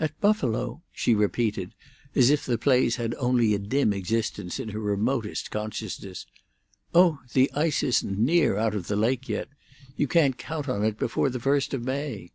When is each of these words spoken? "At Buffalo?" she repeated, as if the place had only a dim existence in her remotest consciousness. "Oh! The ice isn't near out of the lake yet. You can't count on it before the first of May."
"At 0.00 0.20
Buffalo?" 0.20 0.82
she 0.90 1.14
repeated, 1.14 1.76
as 2.16 2.28
if 2.30 2.44
the 2.44 2.58
place 2.58 2.96
had 2.96 3.14
only 3.20 3.54
a 3.54 3.58
dim 3.60 3.92
existence 3.92 4.58
in 4.58 4.70
her 4.70 4.80
remotest 4.80 5.52
consciousness. 5.52 6.26
"Oh! 6.92 7.20
The 7.34 7.48
ice 7.54 7.84
isn't 7.84 8.18
near 8.18 8.56
out 8.56 8.74
of 8.74 8.88
the 8.88 8.96
lake 8.96 9.28
yet. 9.28 9.46
You 9.96 10.08
can't 10.08 10.36
count 10.36 10.68
on 10.68 10.84
it 10.84 10.98
before 10.98 11.30
the 11.30 11.38
first 11.38 11.72
of 11.72 11.84
May." 11.84 12.32